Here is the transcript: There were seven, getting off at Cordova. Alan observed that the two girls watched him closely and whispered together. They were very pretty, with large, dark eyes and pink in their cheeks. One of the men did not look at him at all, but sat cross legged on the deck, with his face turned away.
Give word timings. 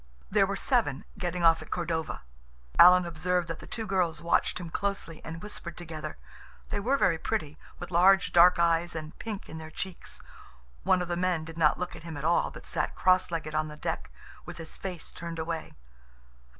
There 0.31 0.47
were 0.47 0.55
seven, 0.55 1.05
getting 1.19 1.43
off 1.43 1.61
at 1.61 1.69
Cordova. 1.69 2.23
Alan 2.79 3.05
observed 3.05 3.47
that 3.49 3.59
the 3.59 3.67
two 3.67 3.85
girls 3.85 4.19
watched 4.19 4.59
him 4.59 4.71
closely 4.71 5.23
and 5.23 5.43
whispered 5.43 5.77
together. 5.77 6.17
They 6.69 6.79
were 6.79 6.97
very 6.97 7.19
pretty, 7.19 7.59
with 7.77 7.91
large, 7.91 8.33
dark 8.33 8.57
eyes 8.57 8.95
and 8.95 9.15
pink 9.19 9.47
in 9.47 9.59
their 9.59 9.69
cheeks. 9.69 10.19
One 10.81 11.03
of 11.03 11.07
the 11.07 11.15
men 11.17 11.45
did 11.45 11.55
not 11.55 11.77
look 11.77 11.95
at 11.95 12.01
him 12.01 12.17
at 12.17 12.23
all, 12.25 12.49
but 12.49 12.65
sat 12.65 12.95
cross 12.95 13.29
legged 13.29 13.53
on 13.53 13.67
the 13.67 13.77
deck, 13.77 14.09
with 14.43 14.57
his 14.57 14.75
face 14.75 15.11
turned 15.11 15.37
away. 15.37 15.75